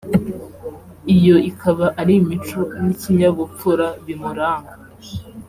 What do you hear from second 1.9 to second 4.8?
ari imico n'ikinyabupfura bimuranga